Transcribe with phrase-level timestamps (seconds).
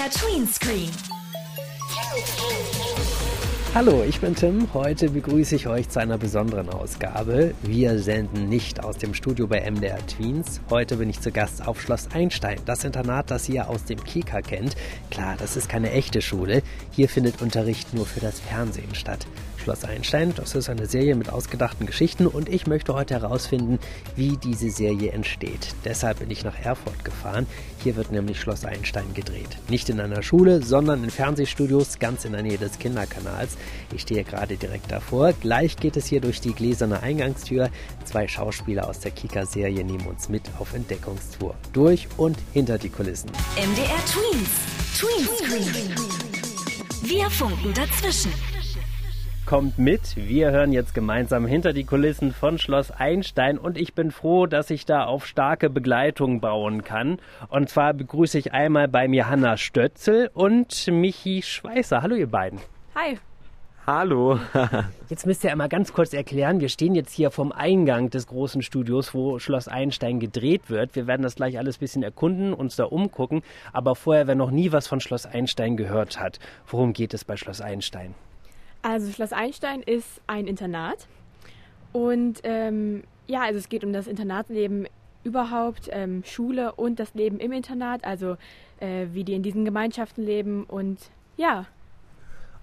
[0.00, 0.90] MDR Tweenscreen.
[3.74, 4.72] Hallo, ich bin Tim.
[4.72, 7.54] Heute begrüße ich euch zu einer besonderen Ausgabe.
[7.62, 10.62] Wir senden nicht aus dem Studio bei MDR Tweens.
[10.70, 14.40] Heute bin ich zu Gast auf Schloss Einstein, das Internat, das ihr aus dem Kika
[14.40, 14.74] kennt.
[15.10, 16.62] Klar, das ist keine echte Schule.
[16.92, 19.26] Hier findet Unterricht nur für das Fernsehen statt.
[19.60, 23.78] Schloss Einstein, das ist eine Serie mit ausgedachten Geschichten und ich möchte heute herausfinden,
[24.16, 25.74] wie diese Serie entsteht.
[25.84, 27.46] Deshalb bin ich nach Erfurt gefahren.
[27.82, 29.58] Hier wird nämlich Schloss Einstein gedreht.
[29.68, 33.58] Nicht in einer Schule, sondern in Fernsehstudios ganz in der Nähe des Kinderkanals.
[33.94, 35.34] Ich stehe gerade direkt davor.
[35.34, 37.68] Gleich geht es hier durch die gläserne Eingangstür.
[38.04, 41.54] Zwei Schauspieler aus der Kika-Serie nehmen uns mit auf Entdeckungstour.
[41.74, 43.30] Durch und hinter die Kulissen.
[43.56, 44.48] MDR Tweens.
[44.98, 45.94] Tweenscreen.
[47.02, 48.32] Wir funken dazwischen
[49.46, 50.16] kommt mit.
[50.16, 54.70] Wir hören jetzt gemeinsam hinter die Kulissen von Schloss Einstein und ich bin froh, dass
[54.70, 57.18] ich da auf starke Begleitung bauen kann.
[57.48, 62.02] Und zwar begrüße ich einmal bei mir Hanna Stötzel und Michi Schweißer.
[62.02, 62.60] Hallo ihr beiden.
[62.94, 63.18] Hi.
[63.86, 64.38] Hallo.
[65.08, 68.62] jetzt müsst ihr einmal ganz kurz erklären, wir stehen jetzt hier vom Eingang des großen
[68.62, 70.94] Studios, wo Schloss Einstein gedreht wird.
[70.94, 73.42] Wir werden das gleich alles ein bisschen erkunden, uns da umgucken.
[73.72, 77.36] Aber vorher, wer noch nie was von Schloss Einstein gehört hat, worum geht es bei
[77.36, 78.14] Schloss Einstein?
[78.82, 81.06] Also Schloss Einstein ist ein Internat
[81.92, 84.86] und ähm, ja, also es geht um das Internatsleben
[85.22, 88.36] überhaupt, ähm, Schule und das Leben im Internat, also
[88.80, 90.98] äh, wie die in diesen Gemeinschaften leben und
[91.36, 91.66] ja.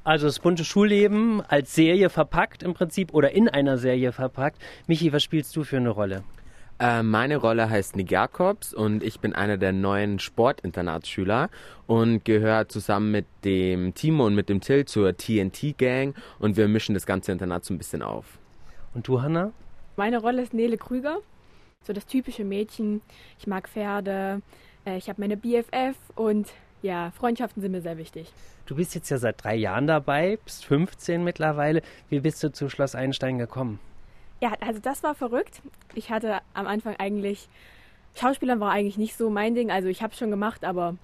[0.04, 4.58] Also das bunte Schulleben als Serie verpackt im Prinzip oder in einer Serie verpackt.
[4.88, 6.24] Michi, was spielst du für eine Rolle?
[6.80, 11.50] Äh, meine Rolle heißt Nick Jakobs und ich bin einer der neuen Sportinternatsschüler
[11.88, 16.68] und gehöre zusammen mit dem Timo und mit dem Till zur TNT Gang und wir
[16.68, 18.38] mischen das ganze Internat so ein bisschen auf.
[18.94, 19.52] Und du, Hanna?
[19.96, 21.18] Meine Rolle ist Nele Krüger,
[21.84, 23.02] so das typische Mädchen.
[23.40, 24.44] Ich mag Pferde,
[24.86, 26.48] äh, ich habe meine BFF und
[26.84, 28.32] ja, Freundschaften sind mir sehr wichtig.
[28.68, 31.82] Du bist jetzt ja seit drei Jahren dabei, bist 15 mittlerweile.
[32.10, 33.80] Wie bist du zu Schloss Einstein gekommen?
[34.40, 35.62] Ja, also das war verrückt.
[35.96, 37.50] Ich hatte am Anfang eigentlich,
[38.16, 39.72] Schauspielern war eigentlich nicht so mein Ding.
[39.72, 40.96] Also ich habe es schon gemacht, aber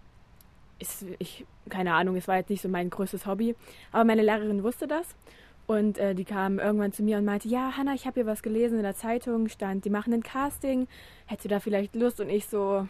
[0.79, 3.55] ist, ich, keine Ahnung, es war jetzt nicht so mein größtes Hobby.
[3.91, 5.15] Aber meine Lehrerin wusste das.
[5.65, 8.43] Und äh, die kam irgendwann zu mir und meinte, ja, Hanna, ich habe hier was
[8.43, 10.87] gelesen in der Zeitung, stand, die machen ein Casting,
[11.25, 12.19] hättest du da vielleicht Lust?
[12.19, 12.85] Und ich so,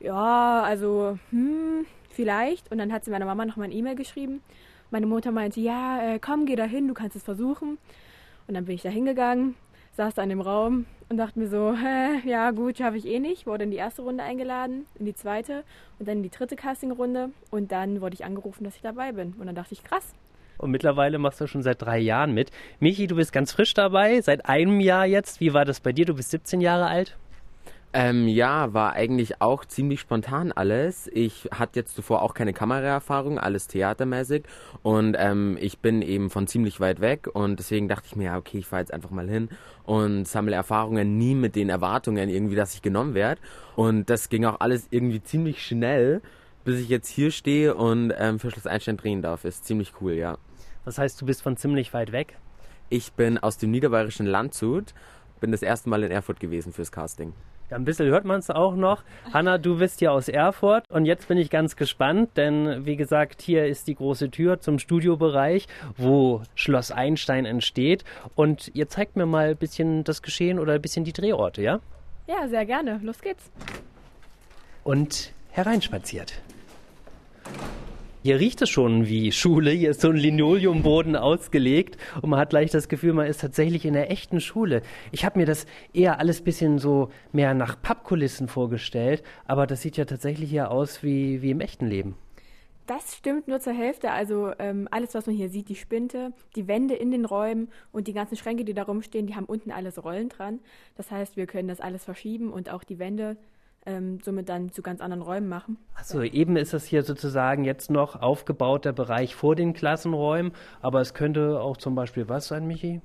[0.00, 2.70] ja, also, hm, vielleicht.
[2.72, 4.42] Und dann hat sie meiner Mama nochmal eine E-Mail geschrieben.
[4.90, 7.78] Meine Mutter meinte, ja, äh, komm, geh da hin, du kannst es versuchen.
[8.46, 9.54] Und dann bin ich da hingegangen,
[9.92, 13.18] saß da in dem Raum und dachte mir so, hä, ja gut, schaffe ich eh
[13.18, 13.46] nicht.
[13.46, 15.64] Wurde in die erste Runde eingeladen, in die zweite
[15.98, 17.30] und dann in die dritte Castingrunde.
[17.50, 19.34] Und dann wurde ich angerufen, dass ich dabei bin.
[19.38, 20.14] Und dann dachte ich, krass.
[20.58, 22.50] Und mittlerweile machst du schon seit drei Jahren mit.
[22.78, 25.40] Michi, du bist ganz frisch dabei, seit einem Jahr jetzt.
[25.40, 26.06] Wie war das bei dir?
[26.06, 27.16] Du bist 17 Jahre alt.
[27.94, 31.10] Ähm, ja, war eigentlich auch ziemlich spontan alles.
[31.12, 34.44] Ich hatte jetzt zuvor auch keine Kameraerfahrung, alles theatermäßig.
[34.82, 38.38] Und ähm, ich bin eben von ziemlich weit weg und deswegen dachte ich mir, ja,
[38.38, 39.50] okay, ich fahre jetzt einfach mal hin
[39.84, 43.42] und sammle Erfahrungen nie mit den Erwartungen irgendwie, dass ich genommen werde.
[43.76, 46.22] Und das ging auch alles irgendwie ziemlich schnell,
[46.64, 49.44] bis ich jetzt hier stehe und ähm, für Schluss Einstein drehen darf.
[49.44, 50.38] Ist ziemlich cool, ja.
[50.86, 52.38] Das heißt, du bist von ziemlich weit weg?
[52.88, 54.94] Ich bin aus dem niederbayerischen Landshut,
[55.40, 57.34] bin das erste Mal in Erfurt gewesen fürs Casting.
[57.72, 59.02] Ein bisschen hört man es auch noch.
[59.32, 63.42] Hanna, du bist ja aus Erfurt und jetzt bin ich ganz gespannt, denn wie gesagt,
[63.42, 65.66] hier ist die große Tür zum Studiobereich,
[65.96, 68.04] wo Schloss Einstein entsteht.
[68.34, 71.80] Und ihr zeigt mir mal ein bisschen das Geschehen oder ein bisschen die Drehorte, ja?
[72.26, 73.00] Ja, sehr gerne.
[73.02, 73.50] Los geht's.
[74.84, 76.40] Und hereinspaziert.
[78.24, 79.72] Hier riecht es schon wie Schule.
[79.72, 83.84] Hier ist so ein Linoleumboden ausgelegt und man hat gleich das Gefühl, man ist tatsächlich
[83.84, 84.82] in der echten Schule.
[85.10, 89.96] Ich habe mir das eher alles bisschen so mehr nach Pappkulissen vorgestellt, aber das sieht
[89.96, 92.14] ja tatsächlich hier aus wie, wie im echten Leben.
[92.86, 94.12] Das stimmt nur zur Hälfte.
[94.12, 98.06] Also ähm, alles, was man hier sieht, die Spinte, die Wände in den Räumen und
[98.06, 100.60] die ganzen Schränke, die da rumstehen, die haben unten alles Rollen dran.
[100.96, 103.36] Das heißt, wir können das alles verschieben und auch die Wände
[103.86, 105.76] ähm, somit dann zu ganz anderen Räumen machen.
[105.94, 111.00] Achso, eben ist es hier sozusagen jetzt noch aufgebaut, der Bereich vor den Klassenräumen, aber
[111.00, 113.00] es könnte auch zum Beispiel was sein, Michi?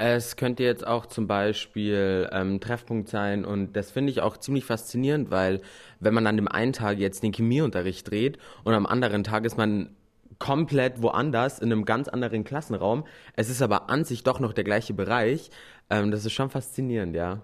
[0.00, 4.64] Es könnte jetzt auch zum Beispiel ähm, Treffpunkt sein und das finde ich auch ziemlich
[4.64, 5.60] faszinierend, weil
[5.98, 9.56] wenn man an dem einen Tag jetzt den Chemieunterricht dreht und am anderen Tag ist
[9.56, 9.96] man
[10.38, 13.04] komplett woanders in einem ganz anderen Klassenraum,
[13.34, 15.50] es ist aber an sich doch noch der gleiche Bereich,
[15.90, 17.42] ähm, das ist schon faszinierend, ja.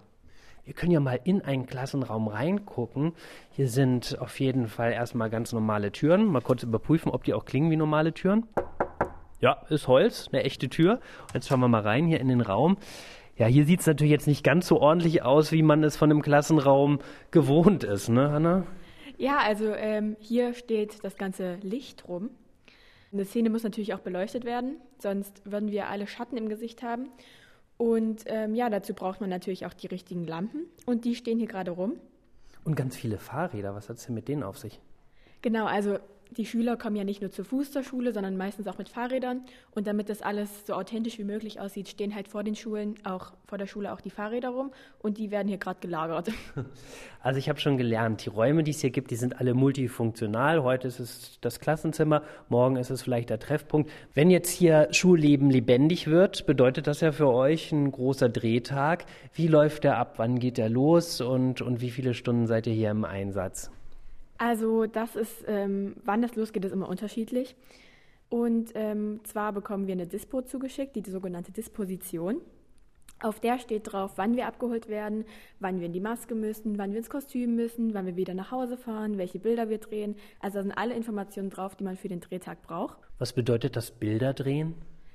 [0.64, 3.12] Wir können ja mal in einen Klassenraum reingucken.
[3.50, 6.25] Hier sind auf jeden Fall erstmal ganz normale Türen.
[6.25, 8.46] Mal kurz überprüfen, ob die auch klingen wie normale Türen.
[9.40, 11.00] Ja, ist Holz, eine echte Tür.
[11.34, 12.78] Jetzt schauen wir mal rein hier in den Raum.
[13.37, 16.11] Ja, hier sieht es natürlich jetzt nicht ganz so ordentlich aus, wie man es von
[16.11, 17.00] einem Klassenraum
[17.31, 18.67] gewohnt ist, ne, Hanna?
[19.19, 22.31] Ja, also ähm, hier steht das ganze Licht rum.
[23.12, 27.10] Eine Szene muss natürlich auch beleuchtet werden, sonst würden wir alle Schatten im Gesicht haben.
[27.76, 31.48] Und ähm, ja, dazu braucht man natürlich auch die richtigen Lampen und die stehen hier
[31.48, 31.94] gerade rum.
[32.64, 34.80] Und ganz viele Fahrräder, was hat es denn mit denen auf sich?
[35.42, 35.98] Genau, also
[36.36, 39.42] die Schüler kommen ja nicht nur zu Fuß zur Schule, sondern meistens auch mit Fahrrädern.
[39.72, 43.32] Und damit das alles so authentisch wie möglich aussieht, stehen halt vor den Schulen, auch
[43.46, 46.31] vor der Schule auch die Fahrräder rum und die werden hier gerade gelagert.
[47.20, 50.62] Also ich habe schon gelernt, die Räume, die es hier gibt, die sind alle multifunktional.
[50.62, 53.90] Heute ist es das Klassenzimmer, morgen ist es vielleicht der Treffpunkt.
[54.12, 59.06] Wenn jetzt hier Schulleben lebendig wird, bedeutet das ja für euch ein großer Drehtag.
[59.32, 60.19] Wie läuft der ab?
[60.19, 63.70] Wann geht der los und, und wie viele Stunden seid ihr hier im Einsatz?
[64.44, 67.56] Also das ist, ähm, wann das losgeht, ist immer unterschiedlich.
[68.29, 72.43] Und ähm, zwar bekommen wir eine Dispo zugeschickt, die, sogenannte Disposition.
[73.23, 75.25] Auf der steht drauf, wann wir abgeholt werden,
[75.61, 78.50] wann wir in die Maske müssen, wann wir ins Kostüm müssen, wann wir wieder nach
[78.50, 80.14] Hause fahren, welche Bilder wir drehen.
[80.41, 82.99] Also da sind alle Informationen drauf, die man für den Drehtag braucht.
[83.17, 84.75] Was bedeutet das Bilder drehen?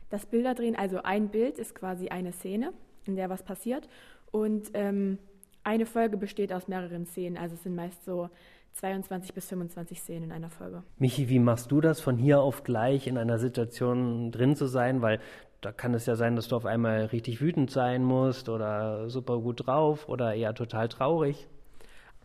[0.10, 2.74] Das Bilder drehen, also ein Bild ist quasi eine Szene,
[3.06, 3.90] in der was passiert.
[4.31, 5.20] Und ähm,
[5.64, 7.38] eine Folge besteht aus mehreren Szenen.
[7.38, 8.30] Also es sind meist so
[8.74, 10.83] 22 bis 25 Szenen in einer Folge.
[10.98, 15.01] Michi, wie machst du das, von hier auf gleich in einer Situation drin zu sein?
[15.01, 15.19] Weil
[15.62, 19.39] da kann es ja sein, dass du auf einmal richtig wütend sein musst oder super
[19.39, 21.48] gut drauf oder eher total traurig.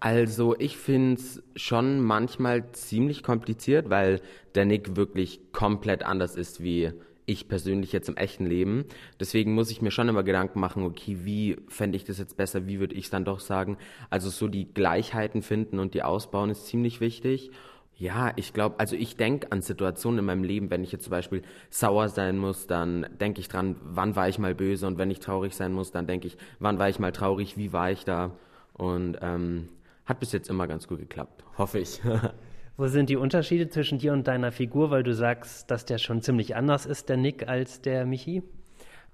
[0.01, 4.21] Also ich finde es schon manchmal ziemlich kompliziert, weil
[4.55, 6.93] der Nick wirklich komplett anders ist wie
[7.27, 8.85] ich persönlich jetzt im echten Leben.
[9.19, 12.67] Deswegen muss ich mir schon immer Gedanken machen, okay, wie fände ich das jetzt besser,
[12.67, 13.79] wie würde ich es dann doch sagen.
[14.11, 17.51] Also so die Gleichheiten finden und die ausbauen ist ziemlich wichtig.
[17.97, 21.13] Ja, ich glaube, also ich denke an Situationen in meinem Leben, wenn ich jetzt zum
[21.13, 25.11] Beispiel sauer sein muss, dann denke ich dran, wann war ich mal böse und wenn
[25.13, 28.05] ich traurig sein muss, dann denke ich, wann war ich mal traurig, wie war ich
[28.05, 28.33] da
[28.73, 29.69] und ähm,
[30.07, 32.01] hat bis jetzt immer ganz gut geklappt, hoffe ich.
[32.77, 36.23] Wo sind die Unterschiede zwischen dir und deiner Figur, weil du sagst, dass der schon
[36.23, 38.43] ziemlich anders ist, der Nick, als der Michi?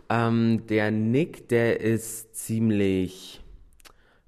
[0.09, 3.43] Ähm, der Nick, der ist ziemlich,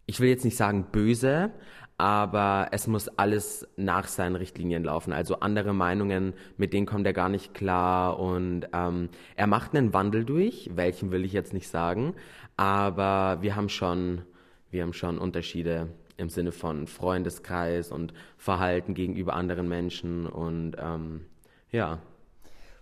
[0.05, 1.51] ich will jetzt nicht sagen böse,
[1.97, 5.15] aber es muss alles nach seinen Richtlinien laufen.
[5.15, 9.95] Also andere Meinungen, mit denen kommt er gar nicht klar und ähm, er macht einen
[9.95, 12.15] Wandel durch, welchen will ich jetzt nicht sagen,
[12.59, 14.23] aber wir haben schon,
[14.71, 21.27] wir haben schon Unterschiede im Sinne von Freundeskreis und Verhalten gegenüber anderen Menschen und ähm,
[21.71, 21.99] ja.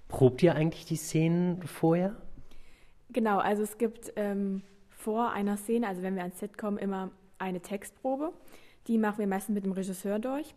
[0.09, 2.17] Probt ihr eigentlich die Szenen vorher?
[3.11, 7.11] Genau, also es gibt ähm, vor einer Szene, also wenn wir ans Set kommen, immer
[7.38, 8.32] eine Textprobe.
[8.88, 10.55] Die machen wir meistens mit dem Regisseur durch.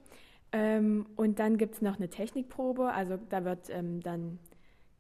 [0.52, 4.40] Ähm, und dann gibt es noch eine Technikprobe, also da wird ähm, dann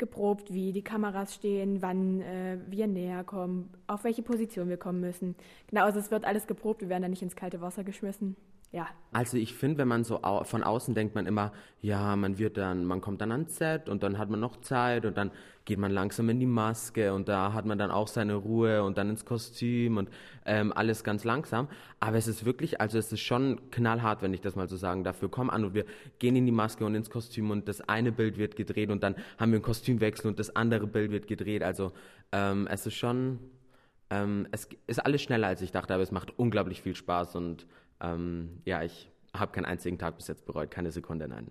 [0.03, 4.99] geprobt, wie die Kameras stehen, wann äh, wir näher kommen, auf welche Position wir kommen
[4.99, 5.35] müssen.
[5.67, 8.35] Genau, also es wird alles geprobt, wir werden da nicht ins kalte Wasser geschmissen
[8.73, 8.87] ja.
[9.11, 12.57] Also ich finde, wenn man so au von außen denkt man immer, ja, man wird
[12.57, 15.29] dann, man kommt dann ans Set und dann hat man noch Zeit und dann
[15.65, 18.97] geht man langsam in die Maske und da hat man dann auch seine Ruhe und
[18.97, 20.09] dann ins Kostüm und
[20.47, 21.67] ähm, alles ganz langsam.
[21.99, 25.03] Aber es ist wirklich, also es ist schon knallhart, wenn ich das mal so sagen
[25.03, 25.21] darf.
[25.21, 25.85] Wir kommen an und wir
[26.17, 29.15] gehen in die Maske und ins Kostüm und das eine Bild wird gedreht und dann
[29.37, 31.61] haben wir einen Kostümwechsel und das andere Bild wird gedreht.
[31.61, 31.91] Also
[32.31, 33.37] ähm, es ist schon,
[34.13, 37.65] ähm, es ist alles schneller als ich dachte, aber es macht unglaublich viel Spaß und
[37.99, 41.49] ähm, ja, ich habe keinen einzigen Tag bis jetzt bereut, keine Sekunde, nein.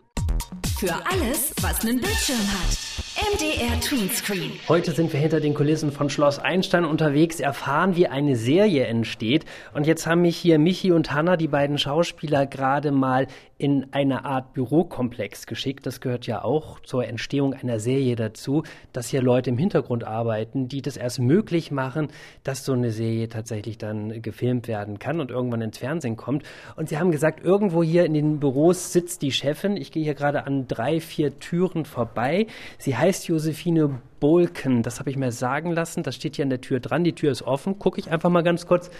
[0.78, 2.81] Für alles, was einen Bildschirm hat.
[3.22, 4.50] MDR Tweenscreen.
[4.68, 9.44] Heute sind wir hinter den Kulissen von Schloss Einstein unterwegs, erfahren, wie eine Serie entsteht.
[9.74, 13.28] Und jetzt haben mich hier Michi und Hanna, die beiden Schauspieler, gerade mal
[13.62, 15.86] in eine Art Bürokomplex geschickt.
[15.86, 20.66] Das gehört ja auch zur Entstehung einer Serie dazu, dass hier Leute im Hintergrund arbeiten,
[20.66, 22.08] die das erst möglich machen,
[22.42, 26.42] dass so eine Serie tatsächlich dann gefilmt werden kann und irgendwann ins Fernsehen kommt.
[26.74, 29.76] Und sie haben gesagt, irgendwo hier in den Büros sitzt die Chefin.
[29.76, 32.48] Ich gehe hier gerade an drei, vier Türen vorbei.
[32.78, 34.82] Sie heißt Josephine Bolken.
[34.82, 36.02] Das habe ich mir sagen lassen.
[36.02, 37.04] Das steht hier an der Tür dran.
[37.04, 37.78] Die Tür ist offen.
[37.78, 38.90] Gucke ich einfach mal ganz kurz.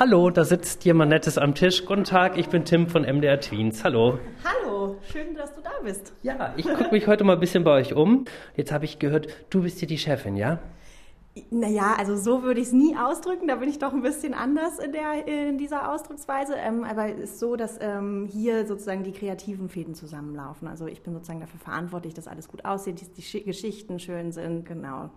[0.00, 1.84] Hallo, da sitzt jemand Nettes am Tisch.
[1.84, 3.84] Guten Tag, ich bin Tim von MDR Tweens.
[3.84, 4.18] Hallo.
[4.44, 6.12] Hallo, schön, dass du da bist.
[6.22, 8.24] Ja, ich gucke mich heute mal ein bisschen bei euch um.
[8.56, 10.60] Jetzt habe ich gehört, du bist hier die Chefin, ja?
[11.50, 13.48] Naja, also so würde ich es nie ausdrücken.
[13.48, 16.54] Da bin ich doch ein bisschen anders in, der, in dieser Ausdrucksweise.
[16.56, 20.68] Ähm, aber es ist so, dass ähm, hier sozusagen die kreativen Fäden zusammenlaufen.
[20.68, 24.64] Also ich bin sozusagen dafür verantwortlich, dass alles gut aussieht, dass die Geschichten schön sind,
[24.64, 25.10] genau.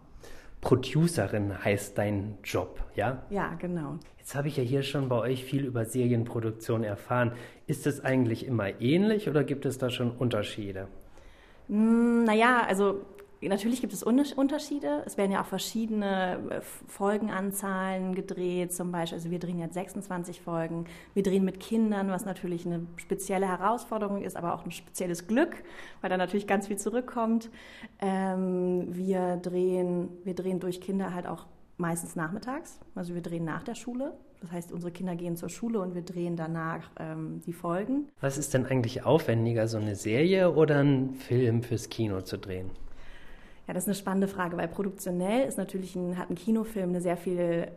[0.62, 3.24] Producerin heißt dein Job, ja?
[3.32, 3.98] Ja, genau.
[4.20, 7.34] Jetzt habe ich ja hier schon bei euch viel über Serienproduktion erfahren.
[7.66, 10.88] Ist es eigentlich immer ähnlich oder gibt es da schon Unterschiede?
[11.68, 13.02] Hm, naja, also
[13.50, 15.02] Natürlich gibt es Unterschiede.
[15.06, 19.18] Es werden ja auch verschiedene äh, Folgenanzahlen gedreht, zum Beispiel.
[19.18, 20.86] Also wir drehen jetzt 26 Folgen.
[21.14, 25.64] Wir drehen mit Kindern, was natürlich eine spezielle Herausforderung ist, aber auch ein spezielles Glück,
[26.02, 27.50] weil da natürlich ganz viel zurückkommt.
[28.00, 32.80] Ähm, wir drehen, wir drehen durch Kinder halt auch meistens nachmittags.
[32.94, 34.14] Also wir drehen nach der Schule.
[34.42, 38.08] Das heißt, unsere Kinder gehen zur Schule und wir drehen danach ähm, die Folgen.
[38.22, 42.72] Was ist denn eigentlich aufwendiger, so eine Serie oder ein Film fürs Kino zu drehen?
[43.68, 47.02] Ja, das ist eine spannende Frage, weil produktionell ist natürlich ein, hat ein Kinofilm eine
[47.02, 47.68] sehr viel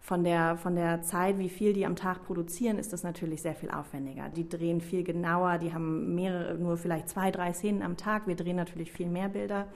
[0.00, 3.54] von der, von der Zeit, wie viel die am Tag produzieren, ist das natürlich sehr
[3.54, 4.30] viel aufwendiger.
[4.30, 8.26] Die drehen viel genauer, die haben mehrere, nur vielleicht zwei, drei Szenen am Tag.
[8.26, 9.66] Wir drehen natürlich viel mehr Bilder.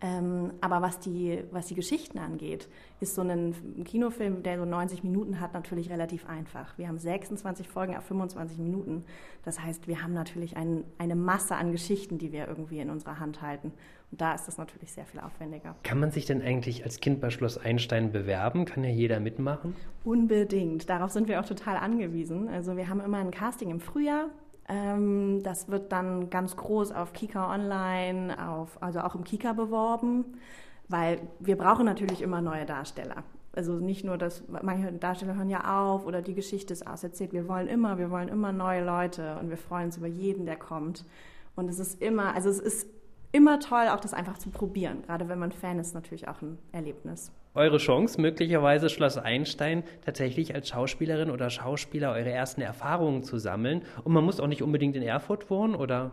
[0.00, 2.68] Ähm, aber was die, was die Geschichten angeht,
[3.00, 3.54] ist so ein
[3.84, 6.76] Kinofilm, der so 90 Minuten hat, natürlich relativ einfach.
[6.76, 9.04] Wir haben 26 Folgen auf 25 Minuten.
[9.44, 13.18] Das heißt, wir haben natürlich ein, eine Masse an Geschichten, die wir irgendwie in unserer
[13.18, 13.72] Hand halten.
[14.10, 15.74] Und da ist das natürlich sehr viel aufwendiger.
[15.82, 18.64] Kann man sich denn eigentlich als Kind bei Schloss Einstein bewerben?
[18.64, 19.74] Kann ja jeder mitmachen?
[20.04, 20.88] Unbedingt.
[20.88, 22.48] Darauf sind wir auch total angewiesen.
[22.48, 24.30] Also wir haben immer ein Casting im Frühjahr
[24.68, 30.24] ähm, das wird dann ganz groß auf Kika Online, auf, also auch im Kika beworben,
[30.88, 33.24] weil wir brauchen natürlich immer neue Darsteller.
[33.52, 37.32] Also nicht nur, dass manche Darsteller hören ja auf oder die Geschichte ist auserzählt.
[37.32, 40.56] Wir wollen immer, wir wollen immer neue Leute und wir freuen uns über jeden, der
[40.56, 41.04] kommt.
[41.54, 42.88] Und es ist immer, also es ist
[43.34, 45.02] immer toll, auch das einfach zu probieren.
[45.02, 47.32] Gerade wenn man Fan ist, natürlich auch ein Erlebnis.
[47.54, 53.82] Eure Chance, möglicherweise Schloss Einstein tatsächlich als Schauspielerin oder Schauspieler eure ersten Erfahrungen zu sammeln.
[54.04, 56.12] Und man muss auch nicht unbedingt in Erfurt wohnen, oder?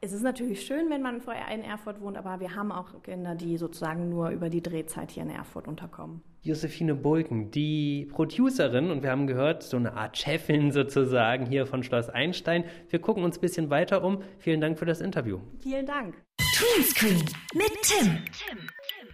[0.00, 3.34] Es ist natürlich schön, wenn man vorher in Erfurt wohnt, aber wir haben auch Kinder,
[3.34, 6.20] die sozusagen nur über die Drehzeit hier in Erfurt unterkommen.
[6.42, 11.84] Josephine Bulken, die Producerin, und wir haben gehört, so eine Art Chefin sozusagen hier von
[11.84, 12.64] Schloss Einstein.
[12.88, 14.18] Wir gucken uns ein bisschen weiter um.
[14.38, 15.38] Vielen Dank für das Interview.
[15.60, 16.14] Vielen Dank.
[16.56, 17.22] Tweenscreen
[17.52, 18.24] mit Tim.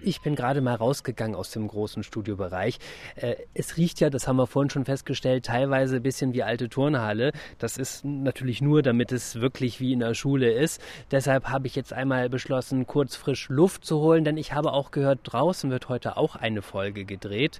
[0.00, 2.78] Ich bin gerade mal rausgegangen aus dem großen Studiobereich.
[3.16, 6.68] Äh, es riecht ja, das haben wir vorhin schon festgestellt, teilweise ein bisschen wie alte
[6.68, 7.32] Turnhalle.
[7.58, 10.80] Das ist natürlich nur, damit es wirklich wie in der Schule ist.
[11.10, 14.92] Deshalb habe ich jetzt einmal beschlossen, kurz frisch Luft zu holen, denn ich habe auch
[14.92, 17.58] gehört, draußen wird heute auch eine Folge gedreht.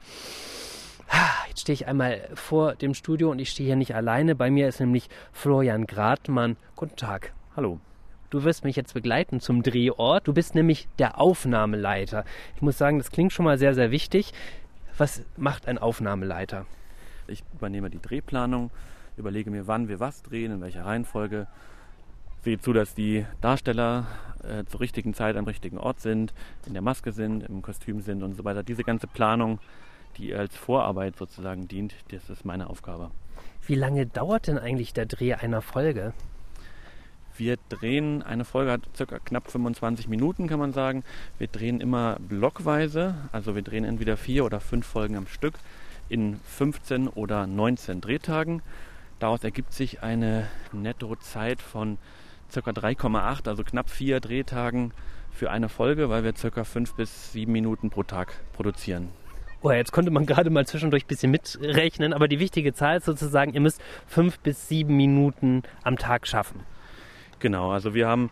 [1.48, 4.36] Jetzt stehe ich einmal vor dem Studio und ich stehe hier nicht alleine.
[4.36, 6.56] Bei mir ist nämlich Florian Gradmann.
[6.76, 7.32] Guten Tag.
[7.56, 7.80] Hallo.
[8.32, 10.26] Du wirst mich jetzt begleiten zum Drehort.
[10.26, 12.24] Du bist nämlich der Aufnahmeleiter.
[12.56, 14.32] Ich muss sagen, das klingt schon mal sehr, sehr wichtig.
[14.96, 16.64] Was macht ein Aufnahmeleiter?
[17.26, 18.70] Ich übernehme die Drehplanung,
[19.18, 21.46] überlege mir, wann wir was drehen, in welcher Reihenfolge,
[22.40, 24.06] sehe zu, dass die Darsteller
[24.42, 26.32] äh, zur richtigen Zeit am richtigen Ort sind,
[26.66, 28.62] in der Maske sind, im Kostüm sind und so weiter.
[28.62, 29.58] Diese ganze Planung,
[30.16, 33.10] die als Vorarbeit sozusagen dient, das ist meine Aufgabe.
[33.66, 36.14] Wie lange dauert denn eigentlich der Dreh einer Folge?
[37.36, 41.02] Wir drehen, eine Folge hat circa knapp 25 Minuten, kann man sagen.
[41.38, 45.54] Wir drehen immer blockweise, also wir drehen entweder vier oder fünf Folgen am Stück
[46.08, 48.60] in 15 oder 19 Drehtagen.
[49.18, 51.98] Daraus ergibt sich eine Nettozeit von
[52.50, 54.92] circa 3,8, also knapp vier Drehtagen
[55.30, 59.08] für eine Folge, weil wir circa fünf bis sieben Minuten pro Tag produzieren.
[59.62, 63.04] Oh, jetzt konnte man gerade mal zwischendurch ein bisschen mitrechnen, aber die wichtige Zahl ist
[63.04, 66.60] sozusagen, ihr müsst fünf bis sieben Minuten am Tag schaffen.
[67.42, 68.30] Genau, also wir haben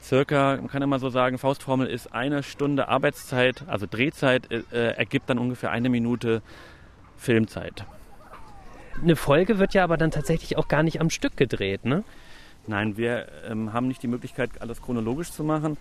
[0.00, 5.28] circa, man kann immer so sagen, Faustformel ist eine Stunde Arbeitszeit, also Drehzeit äh, ergibt
[5.28, 6.42] dann ungefähr eine Minute
[7.16, 7.84] Filmzeit.
[9.02, 12.04] Eine Folge wird ja aber dann tatsächlich auch gar nicht am Stück gedreht, ne?
[12.68, 15.76] Nein, wir ähm, haben nicht die Möglichkeit, alles chronologisch zu machen,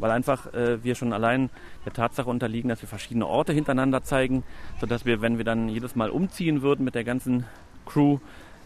[0.00, 1.50] weil einfach äh, wir schon allein
[1.84, 4.42] der Tatsache unterliegen, dass wir verschiedene Orte hintereinander zeigen,
[4.80, 7.44] sodass wir, wenn wir dann jedes Mal umziehen würden mit der ganzen
[7.86, 8.18] Crew,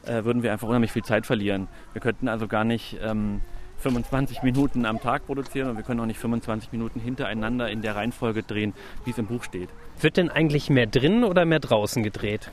[0.07, 1.69] äh, würden wir einfach unheimlich viel Zeit verlieren.
[1.93, 3.43] Wir könnten also gar nicht ähm,
[3.79, 7.97] 25 Minuten am Tag produzieren und wir können auch nicht 25 Minuten hintereinander in der
[7.97, 9.69] Reihenfolge drehen, wie es im Buch steht.
[10.01, 12.51] Wird denn eigentlich mehr drinnen oder mehr draußen gedreht?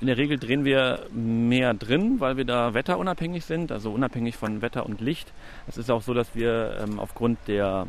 [0.00, 4.60] In der Regel drehen wir mehr drin, weil wir da wetterunabhängig sind, also unabhängig von
[4.60, 5.32] Wetter und Licht.
[5.66, 7.86] Es ist auch so, dass wir ähm, aufgrund der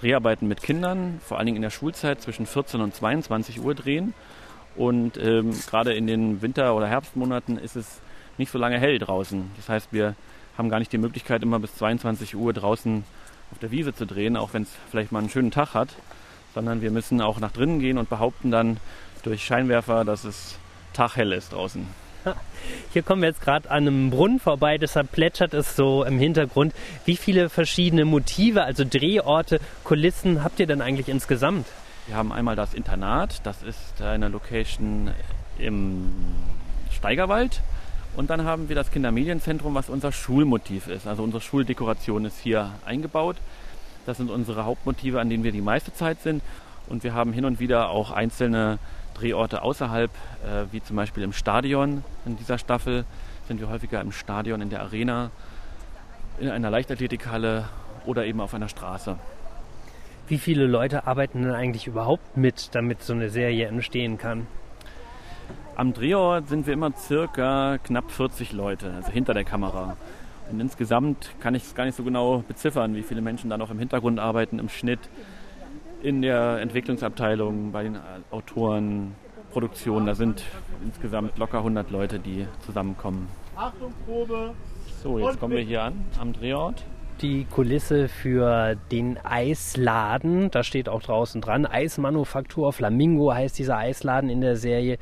[0.00, 4.12] Dreharbeiten mit Kindern, vor allen Dingen in der Schulzeit zwischen 14 und 22 Uhr drehen.
[4.76, 8.00] Und ähm, gerade in den Winter- oder Herbstmonaten ist es
[8.38, 9.50] nicht so lange hell draußen.
[9.56, 10.14] Das heißt, wir
[10.60, 13.02] haben gar nicht die Möglichkeit, immer bis 22 Uhr draußen
[13.50, 15.88] auf der Wiese zu drehen, auch wenn es vielleicht mal einen schönen Tag hat,
[16.54, 18.76] sondern wir müssen auch nach drinnen gehen und behaupten dann
[19.22, 20.58] durch Scheinwerfer, dass es
[20.92, 21.86] taghell ist draußen.
[22.92, 26.74] Hier kommen wir jetzt gerade an einem Brunnen vorbei, deshalb plätschert es so im Hintergrund.
[27.06, 31.66] Wie viele verschiedene Motive, also Drehorte, Kulissen habt ihr denn eigentlich insgesamt?
[32.06, 35.10] Wir haben einmal das Internat, das ist eine Location
[35.58, 36.12] im
[36.92, 37.62] Steigerwald.
[38.16, 41.06] Und dann haben wir das Kindermedienzentrum, was unser Schulmotiv ist.
[41.06, 43.36] Also unsere Schuldekoration ist hier eingebaut.
[44.06, 46.42] Das sind unsere Hauptmotive, an denen wir die meiste Zeit sind.
[46.88, 48.78] Und wir haben hin und wieder auch einzelne
[49.14, 52.02] Drehorte außerhalb, äh, wie zum Beispiel im Stadion.
[52.26, 53.04] In dieser Staffel
[53.46, 55.30] sind wir häufiger im Stadion, in der Arena,
[56.40, 57.68] in einer Leichtathletikhalle
[58.06, 59.18] oder eben auf einer Straße.
[60.26, 64.46] Wie viele Leute arbeiten denn eigentlich überhaupt mit, damit so eine Serie entstehen kann?
[65.80, 69.96] Am Drehort sind wir immer circa knapp 40 Leute, also hinter der Kamera.
[70.50, 73.70] Und insgesamt kann ich es gar nicht so genau beziffern, wie viele Menschen da noch
[73.70, 74.98] im Hintergrund arbeiten, im Schnitt,
[76.02, 77.98] in der Entwicklungsabteilung, bei den
[78.30, 79.14] Autoren,
[79.52, 80.04] Produktionen.
[80.04, 80.42] Da sind
[80.84, 83.28] insgesamt locker 100 Leute, die zusammenkommen.
[83.56, 84.52] Achtung, Probe!
[85.02, 86.84] So, jetzt kommen wir hier an, am Drehort
[87.20, 90.50] die Kulisse für den Eisladen.
[90.50, 91.66] Da steht auch draußen dran.
[91.66, 94.96] Eismanufaktur Flamingo heißt dieser Eisladen in der Serie.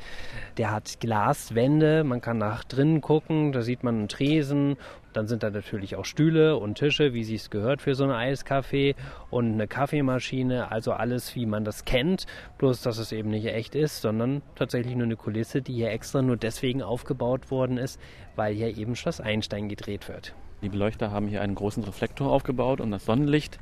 [0.57, 2.03] Der hat Glaswände.
[2.03, 3.51] Man kann nach drinnen gucken.
[3.51, 4.75] Da sieht man einen Tresen.
[5.13, 8.95] Dann sind da natürlich auch Stühle und Tische, wie es gehört für so ein Eiscafé
[9.29, 10.71] und eine Kaffeemaschine.
[10.71, 12.25] Also alles, wie man das kennt.
[12.57, 16.21] Bloß, dass es eben nicht echt ist, sondern tatsächlich nur eine Kulisse, die hier extra
[16.21, 17.99] nur deswegen aufgebaut worden ist,
[18.35, 20.35] weil hier eben Schloss Einstein gedreht wird.
[20.61, 23.59] Die Beleuchter haben hier einen großen Reflektor aufgebaut, um das Sonnenlicht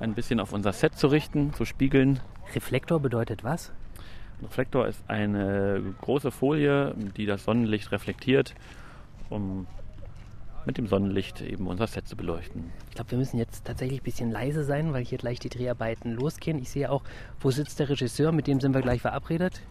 [0.00, 2.20] ein bisschen auf unser Set zu richten, zu spiegeln.
[2.54, 3.70] Reflektor bedeutet was?
[4.40, 8.54] Ein Reflektor ist eine große Folie, die das Sonnenlicht reflektiert,
[9.28, 9.66] um
[10.66, 12.70] mit dem Sonnenlicht eben unser Set zu beleuchten.
[12.88, 16.12] Ich glaube, wir müssen jetzt tatsächlich ein bisschen leise sein, weil hier gleich die Dreharbeiten
[16.14, 16.58] losgehen.
[16.58, 17.02] Ich sehe auch,
[17.40, 18.32] wo sitzt der Regisseur?
[18.32, 19.62] Mit dem sind wir gleich verabredet.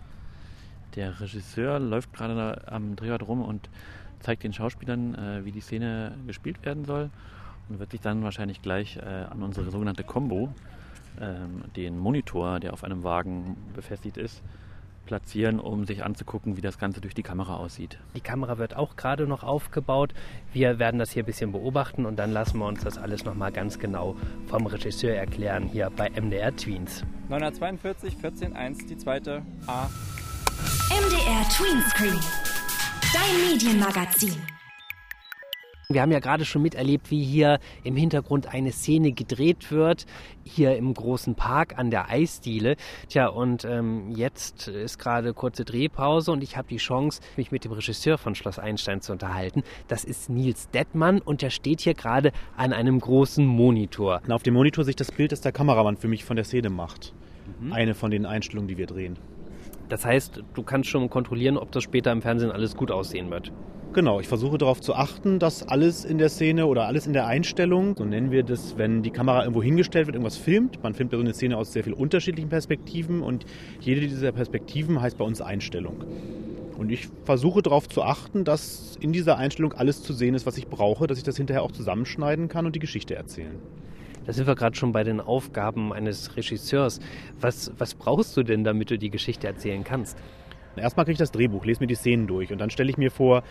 [0.95, 3.69] Der Regisseur läuft gerade am Drehort rum und
[4.19, 7.09] zeigt den Schauspielern, äh, wie die Szene gespielt werden soll
[7.69, 10.49] und wird sich dann wahrscheinlich gleich äh, an unsere sogenannte Combo,
[11.21, 14.41] ähm, den Monitor, der auf einem Wagen befestigt ist,
[15.05, 17.97] platzieren, um sich anzugucken, wie das Ganze durch die Kamera aussieht.
[18.15, 20.13] Die Kamera wird auch gerade noch aufgebaut.
[20.53, 23.51] Wir werden das hier ein bisschen beobachten und dann lassen wir uns das alles nochmal
[23.51, 24.15] ganz genau
[24.47, 27.03] vom Regisseur erklären hier bei MDR Tweens.
[27.29, 29.87] 942 14.1, die zweite A.
[30.91, 32.48] MDR Tweenscreen.
[33.11, 34.35] Dein Medienmagazin.
[35.89, 40.05] Wir haben ja gerade schon miterlebt, wie hier im Hintergrund eine Szene gedreht wird,
[40.43, 42.75] hier im großen Park an der Eisdiele.
[43.07, 47.65] Tja, und ähm, jetzt ist gerade kurze Drehpause und ich habe die Chance, mich mit
[47.65, 49.63] dem Regisseur von Schloss Einstein zu unterhalten.
[49.87, 54.21] Das ist Nils Dettmann und der steht hier gerade an einem großen Monitor.
[54.23, 56.69] Und auf dem Monitor sich das Bild, das der Kameramann für mich von der Szene
[56.69, 57.15] macht.
[57.59, 57.73] Mhm.
[57.73, 59.17] Eine von den Einstellungen, die wir drehen.
[59.89, 63.51] Das heißt, du kannst schon kontrollieren, ob das später im Fernsehen alles gut aussehen wird.
[63.91, 67.25] Genau, ich versuche darauf zu achten, dass alles in der Szene oder alles in der
[67.25, 70.83] Einstellung, so nennen wir das, wenn die Kamera irgendwo hingestellt wird, irgendwas filmt.
[70.83, 73.47] Man filmt ja so eine Szene aus sehr vielen unterschiedlichen Perspektiven und
[73.79, 76.03] jede dieser Perspektiven heißt bei uns Einstellung.
[76.77, 80.57] Und ich versuche darauf zu achten, dass in dieser Einstellung alles zu sehen ist, was
[80.59, 83.59] ich brauche, dass ich das hinterher auch zusammenschneiden kann und die Geschichte erzählen.
[84.29, 86.99] Da sind wir gerade schon bei den Aufgaben eines Regisseurs.
[87.41, 90.19] Was, was brauchst du denn, damit du die Geschichte erzählen kannst?
[90.75, 93.09] Erstmal kriege ich das Drehbuch, lese mir die Szenen durch und dann stelle ich mir
[93.09, 93.41] vor,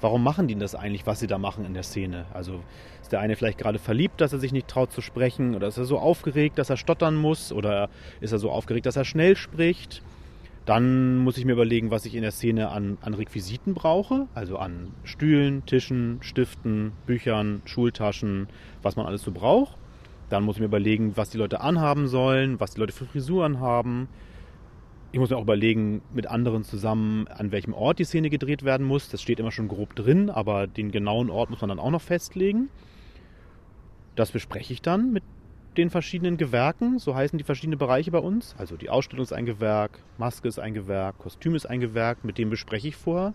[0.00, 2.26] warum machen die das eigentlich, was sie da machen in der Szene?
[2.34, 2.58] Also
[3.00, 5.78] ist der eine vielleicht gerade verliebt, dass er sich nicht traut zu sprechen oder ist
[5.78, 7.88] er so aufgeregt, dass er stottern muss oder
[8.20, 10.02] ist er so aufgeregt, dass er schnell spricht?
[10.66, 14.58] Dann muss ich mir überlegen, was ich in der Szene an, an Requisiten brauche, also
[14.58, 18.48] an Stühlen, Tischen, Stiften, Büchern, Schultaschen,
[18.82, 19.76] was man alles so braucht.
[20.34, 23.60] Dann muss ich mir überlegen, was die Leute anhaben sollen, was die Leute für Frisuren
[23.60, 24.08] haben.
[25.12, 28.84] Ich muss mir auch überlegen, mit anderen zusammen, an welchem Ort die Szene gedreht werden
[28.84, 29.08] muss.
[29.08, 32.02] Das steht immer schon grob drin, aber den genauen Ort muss man dann auch noch
[32.02, 32.68] festlegen.
[34.16, 35.22] Das bespreche ich dann mit
[35.76, 38.56] den verschiedenen Gewerken, so heißen die verschiedenen Bereiche bei uns.
[38.58, 42.38] Also die Ausstellung ist ein Gewerk, Maske ist ein Gewerk, Kostüm ist ein Gewerk, mit
[42.38, 43.34] dem bespreche ich vorher,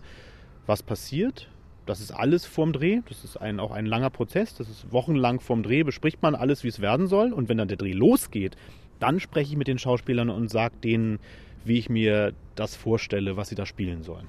[0.66, 1.48] was passiert,
[1.90, 3.00] das ist alles vorm Dreh.
[3.08, 4.54] Das ist ein, auch ein langer Prozess.
[4.54, 7.32] Das ist wochenlang vorm Dreh, bespricht man alles, wie es werden soll.
[7.32, 8.56] Und wenn dann der Dreh losgeht,
[9.00, 11.18] dann spreche ich mit den Schauspielern und sage denen,
[11.64, 14.28] wie ich mir das vorstelle, was sie da spielen sollen.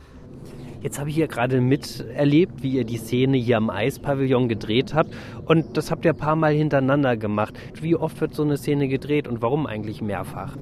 [0.81, 5.13] Jetzt habe ich hier gerade miterlebt, wie ihr die Szene hier am Eispavillon gedreht habt.
[5.45, 7.53] Und das habt ihr ein paar Mal hintereinander gemacht.
[7.79, 10.57] Wie oft wird so eine Szene gedreht und warum eigentlich mehrfach?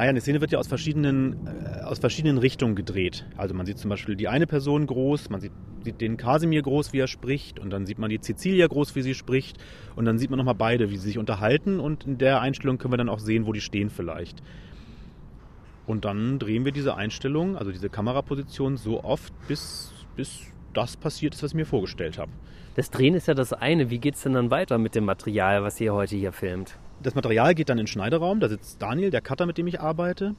[0.00, 3.26] Naja, eine Szene wird ja aus verschiedenen, äh, aus verschiedenen Richtungen gedreht.
[3.36, 5.52] Also man sieht zum Beispiel die eine Person groß, man sieht,
[5.84, 9.02] sieht den Kasimir groß, wie er spricht, und dann sieht man die Cecilia groß, wie
[9.02, 9.58] sie spricht,
[9.96, 12.94] und dann sieht man nochmal beide, wie sie sich unterhalten, und in der Einstellung können
[12.94, 14.42] wir dann auch sehen, wo die stehen vielleicht.
[15.86, 21.34] Und dann drehen wir diese Einstellung, also diese Kameraposition, so oft, bis, bis das passiert
[21.34, 22.32] ist, was ich mir vorgestellt habe.
[22.74, 23.90] Das Drehen ist ja das eine.
[23.90, 26.78] Wie geht es denn dann weiter mit dem Material, was ihr heute hier filmt?
[27.02, 29.80] Das Material geht dann in den Schneideraum, da sitzt Daniel, der Cutter, mit dem ich
[29.80, 30.34] arbeite.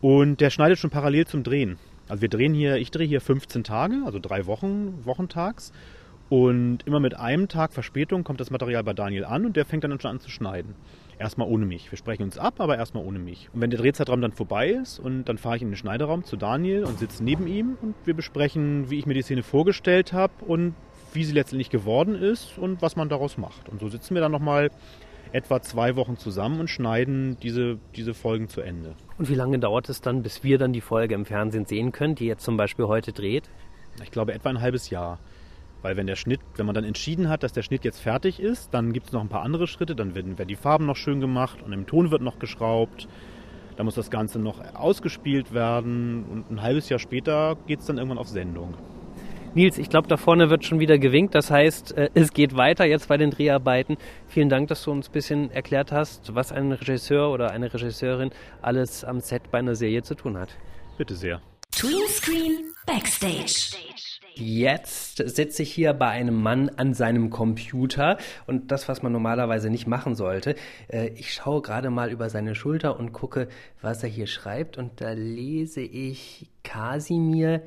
[0.00, 1.78] Und der schneidet schon parallel zum Drehen.
[2.08, 5.72] Also wir drehen hier, ich drehe hier 15 Tage, also drei Wochen, wochentags.
[6.28, 9.84] Und immer mit einem Tag Verspätung kommt das Material bei Daniel an und der fängt
[9.84, 10.74] dann schon an zu schneiden.
[11.18, 11.92] Erstmal ohne mich.
[11.92, 13.50] Wir sprechen uns ab, aber erstmal ohne mich.
[13.52, 16.36] Und wenn der Drehzeitraum dann vorbei ist und dann fahre ich in den Schneideraum zu
[16.36, 20.32] Daniel und sitze neben ihm und wir besprechen, wie ich mir die Szene vorgestellt habe
[20.46, 20.74] und
[21.12, 23.68] wie sie letztendlich geworden ist und was man daraus macht.
[23.68, 24.70] Und so sitzen wir dann nochmal
[25.32, 28.94] etwa zwei Wochen zusammen und schneiden diese, diese Folgen zu Ende.
[29.18, 32.14] Und wie lange dauert es dann, bis wir dann die Folge im Fernsehen sehen können,
[32.14, 33.48] die jetzt zum Beispiel heute dreht?
[34.02, 35.18] Ich glaube etwa ein halbes Jahr.
[35.82, 38.72] Weil wenn der Schnitt, wenn man dann entschieden hat, dass der Schnitt jetzt fertig ist,
[38.72, 41.20] dann gibt es noch ein paar andere Schritte, dann werden, werden die Farben noch schön
[41.20, 43.08] gemacht und im Ton wird noch geschraubt.
[43.76, 47.96] Da muss das Ganze noch ausgespielt werden und ein halbes Jahr später geht es dann
[47.96, 48.74] irgendwann auf Sendung.
[49.54, 51.34] Nils, ich glaube, da vorne wird schon wieder gewinkt.
[51.34, 53.98] Das heißt, äh, es geht weiter jetzt bei den Dreharbeiten.
[54.26, 58.30] Vielen Dank, dass du uns ein bisschen erklärt hast, was ein Regisseur oder eine Regisseurin
[58.62, 60.56] alles am Set bei einer Serie zu tun hat.
[60.96, 61.42] Bitte sehr.
[61.70, 63.76] Tween Screen Backstage.
[64.34, 69.68] Jetzt sitze ich hier bei einem Mann an seinem Computer und das, was man normalerweise
[69.68, 70.54] nicht machen sollte.
[70.88, 73.48] Äh, ich schaue gerade mal über seine Schulter und gucke,
[73.82, 77.60] was er hier schreibt und da lese ich Kasimir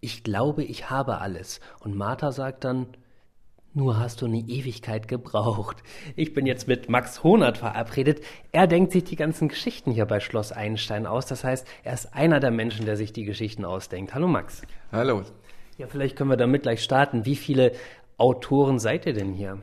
[0.00, 1.60] ich glaube, ich habe alles.
[1.80, 2.86] Und Martha sagt dann,
[3.76, 5.82] nur hast du eine Ewigkeit gebraucht.
[6.16, 8.22] Ich bin jetzt mit Max Honert verabredet.
[8.50, 11.26] Er denkt sich die ganzen Geschichten hier bei Schloss Einstein aus.
[11.26, 14.14] Das heißt, er ist einer der Menschen, der sich die Geschichten ausdenkt.
[14.14, 14.62] Hallo Max.
[14.92, 15.24] Hallo.
[15.76, 17.26] Ja, vielleicht können wir damit gleich starten.
[17.26, 17.72] Wie viele
[18.16, 19.58] Autoren seid ihr denn hier?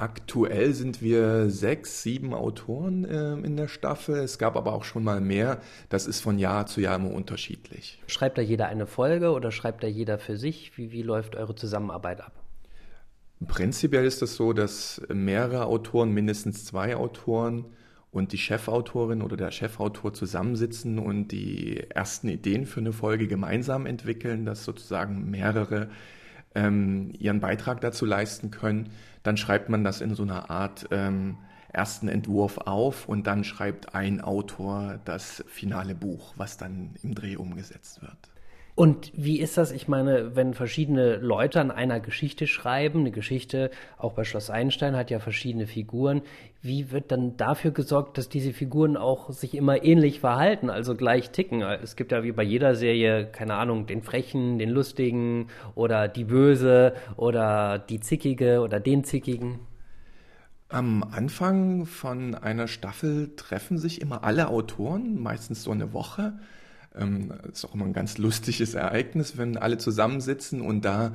[0.00, 4.14] Aktuell sind wir sechs, sieben Autoren äh, in der Staffel.
[4.16, 5.60] Es gab aber auch schon mal mehr.
[5.90, 8.02] Das ist von Jahr zu Jahr immer unterschiedlich.
[8.06, 10.78] Schreibt da jeder eine Folge oder schreibt da jeder für sich?
[10.78, 12.32] Wie, wie läuft eure Zusammenarbeit ab?
[13.46, 17.66] Prinzipiell ist es das so, dass mehrere Autoren, mindestens zwei Autoren
[18.10, 23.84] und die Chefautorin oder der Chefautor zusammensitzen und die ersten Ideen für eine Folge gemeinsam
[23.84, 25.90] entwickeln, dass sozusagen mehrere
[26.54, 28.90] ähm, ihren Beitrag dazu leisten können.
[29.22, 31.36] Dann schreibt man das in so einer Art ähm,
[31.72, 37.36] ersten Entwurf auf und dann schreibt ein Autor das finale Buch, was dann im Dreh
[37.36, 38.30] umgesetzt wird.
[38.74, 39.72] Und wie ist das?
[39.72, 44.96] Ich meine, wenn verschiedene Leute an einer Geschichte schreiben, eine Geschichte, auch bei Schloss Einstein
[44.96, 46.22] hat ja verschiedene Figuren,
[46.62, 51.30] wie wird dann dafür gesorgt, dass diese Figuren auch sich immer ähnlich verhalten, also gleich
[51.30, 51.62] ticken?
[51.62, 56.24] Es gibt ja wie bei jeder Serie, keine Ahnung, den Frechen, den Lustigen oder die
[56.24, 59.60] Böse oder die Zickige oder den Zickigen.
[60.68, 66.34] Am Anfang von einer Staffel treffen sich immer alle Autoren, meistens so eine Woche
[66.94, 71.12] ähm, ist auch immer ein ganz lustiges Ereignis, wenn alle zusammensitzen und da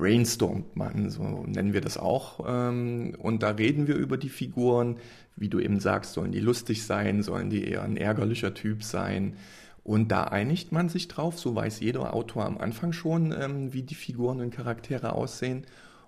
[0.00, 2.44] brainstormt man, so nennen wir das auch.
[2.48, 4.96] Ähm, und da reden wir über die Figuren,
[5.36, 9.36] wie du eben sagst, sollen die lustig sein, sollen die eher ein ärgerlicher Typ sein.
[9.84, 13.82] Und da einigt man sich drauf, so weiß jeder Autor am Anfang schon, ähm, wie
[13.82, 15.66] die Figuren und Charaktere aussehen.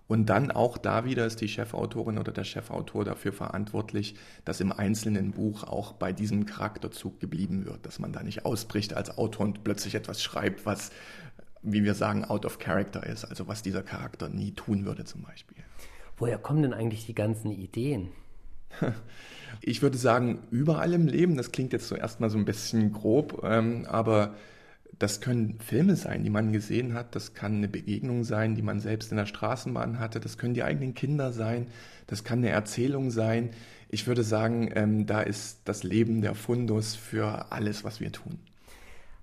[0.09, 4.73] Und dann auch da wieder ist die Chefautorin oder der Chefautor dafür verantwortlich, dass im
[4.73, 9.47] einzelnen Buch auch bei diesem Charakterzug geblieben wird, dass man da nicht ausbricht als Autor
[9.47, 10.91] und plötzlich etwas schreibt, was,
[11.63, 15.23] wie wir sagen, out of character ist, also was dieser Charakter nie tun würde zum
[15.23, 15.59] Beispiel.
[16.17, 18.09] Woher kommen denn eigentlich die ganzen Ideen?
[19.61, 23.43] Ich würde sagen, überall im Leben, das klingt jetzt so erstmal so ein bisschen grob,
[23.45, 24.35] ähm, aber
[24.99, 28.81] das können Filme sein, die man gesehen hat, das kann eine Begegnung sein, die man
[28.81, 31.67] selbst in der Straßenbahn hatte, das können die eigenen Kinder sein,
[32.07, 33.51] das kann eine Erzählung sein.
[33.89, 38.39] Ich würde sagen, ähm, da ist das Leben der Fundus für alles, was wir tun.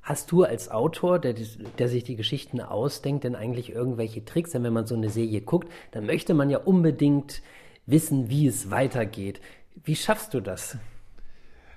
[0.10, 1.36] Hast du als Autor, der,
[1.78, 4.50] der, sich die Geschichten ausdenkt, denn eigentlich irgendwelche Tricks?
[4.50, 7.44] Denn wenn man so eine Serie guckt, dann möchte man ja unbedingt
[7.86, 9.40] wissen, wie es weitergeht.
[9.84, 10.80] Wie schaffst du das?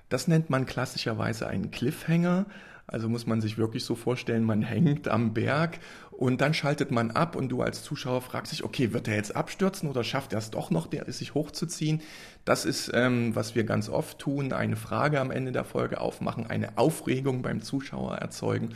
[0.09, 2.47] Das nennt man klassischerweise einen Cliffhanger.
[2.93, 5.79] Also muss man sich wirklich so vorstellen, man hängt am Berg
[6.11, 9.35] und dann schaltet man ab und du als Zuschauer fragst dich, okay, wird er jetzt
[9.35, 12.03] abstürzen oder schafft er es doch noch, der, sich hochzuziehen?
[12.45, 16.47] Das ist, ähm, was wir ganz oft tun, eine Frage am Ende der Folge aufmachen,
[16.47, 18.75] eine Aufregung beim Zuschauer erzeugen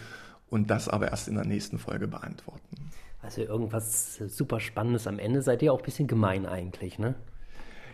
[0.48, 2.90] und das aber erst in der nächsten Folge beantworten.
[3.20, 7.16] Also irgendwas super Spannendes am Ende seid ihr auch ein bisschen gemein eigentlich, ne?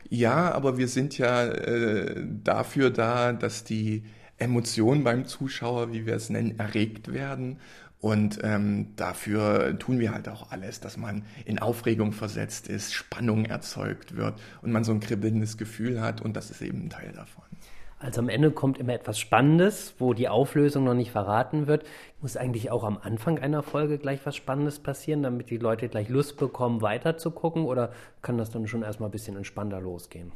[0.08, 4.04] Ja, aber wir sind ja äh, dafür da, dass die
[4.38, 7.58] Emotionen beim Zuschauer, wie wir es nennen, erregt werden.
[8.00, 13.44] Und ähm, dafür tun wir halt auch alles, dass man in Aufregung versetzt ist, Spannung
[13.44, 17.12] erzeugt wird und man so ein kribbelndes Gefühl hat und das ist eben ein Teil
[17.12, 17.44] davon.
[18.00, 21.86] Also am Ende kommt immer etwas Spannendes, wo die Auflösung noch nicht verraten wird.
[22.20, 26.08] Muss eigentlich auch am Anfang einer Folge gleich was Spannendes passieren, damit die Leute gleich
[26.08, 27.64] Lust bekommen, weiter zu gucken?
[27.64, 30.32] Oder kann das dann schon erstmal ein bisschen entspannter losgehen?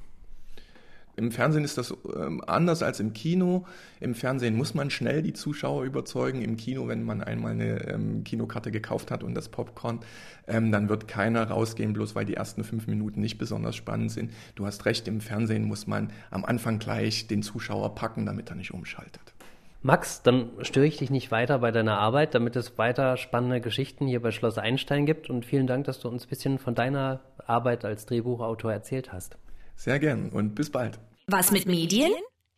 [1.17, 3.65] Im Fernsehen ist das ähm, anders als im Kino.
[4.01, 6.43] Im Fernsehen muss man schnell die Zuschauer überzeugen.
[6.43, 10.01] Im Kino, wenn man einmal eine ähm, Kinokarte gekauft hat und das Popcorn,
[10.47, 14.31] ähm, dann wird keiner rausgehen, bloß weil die ersten fünf Minuten nicht besonders spannend sind.
[14.57, 18.57] Du hast recht, im Fernsehen muss man am Anfang gleich den Zuschauer packen, damit er
[18.57, 19.33] nicht umschaltet.
[19.83, 24.07] Max, dann störe ich dich nicht weiter bei deiner Arbeit, damit es weiter spannende Geschichten
[24.07, 25.31] hier bei Schloss Einstein gibt.
[25.31, 29.39] Und vielen Dank, dass du uns ein bisschen von deiner Arbeit als Drehbuchautor erzählt hast.
[29.77, 30.99] Sehr gern und bis bald.
[31.27, 32.13] Was mit Medien?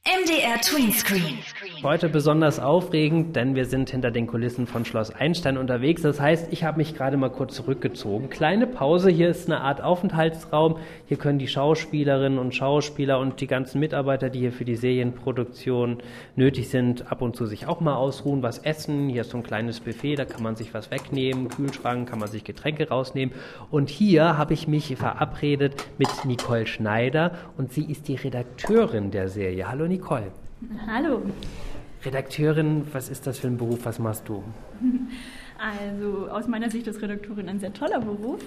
[0.05, 1.39] MDR Twinscreen.
[1.83, 6.01] Heute besonders aufregend, denn wir sind hinter den Kulissen von Schloss Einstein unterwegs.
[6.01, 8.31] Das heißt, ich habe mich gerade mal kurz zurückgezogen.
[8.31, 10.79] Kleine Pause, hier ist eine Art Aufenthaltsraum.
[11.07, 15.99] Hier können die Schauspielerinnen und Schauspieler und die ganzen Mitarbeiter, die hier für die Serienproduktion
[16.37, 19.11] nötig sind, ab und zu sich auch mal ausruhen, was essen.
[19.11, 21.51] Hier ist so ein kleines Buffet, da kann man sich was wegnehmen.
[21.51, 23.35] Kühlschrank kann man sich Getränke rausnehmen.
[23.71, 29.29] Und hier habe ich mich verabredet mit Nicole Schneider und sie ist die Redakteurin der
[29.29, 29.69] Serie.
[29.69, 30.31] Hallo Nicole.
[30.87, 31.23] Hallo.
[32.05, 33.81] Redakteurin, was ist das für ein Beruf?
[33.85, 34.45] Was machst du?
[35.59, 38.41] Also aus meiner Sicht ist Redakteurin ein sehr toller Beruf.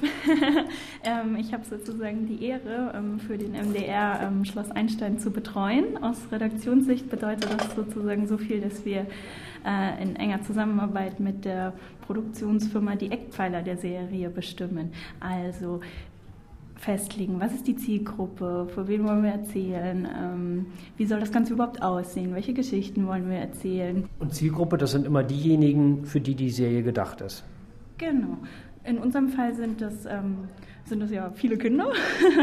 [1.03, 6.01] ähm, ich habe sozusagen die Ehre, ähm, für den MDR ähm, Schloss Einstein zu betreuen.
[6.01, 9.07] Aus Redaktionssicht bedeutet das sozusagen so viel, dass wir
[9.65, 11.73] äh, in enger Zusammenarbeit mit der
[12.07, 14.93] Produktionsfirma die Eckpfeiler der Serie bestimmen.
[15.19, 15.81] Also
[16.81, 20.65] festlegen, was ist die Zielgruppe, für wen wollen wir erzählen, ähm,
[20.97, 24.05] wie soll das Ganze überhaupt aussehen, welche Geschichten wollen wir erzählen.
[24.19, 27.43] Und Zielgruppe, das sind immer diejenigen, für die die Serie gedacht ist.
[27.99, 28.37] Genau.
[28.83, 30.37] In unserem Fall sind das, ähm,
[30.85, 31.91] sind das ja viele Kinder.